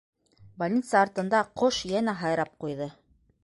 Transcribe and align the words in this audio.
Больница 0.61 0.97
артында 1.05 1.41
«ҡош» 1.63 1.81
йәнә 1.93 2.19
һайрап 2.25 2.57
ҡуйҙы. 2.65 2.93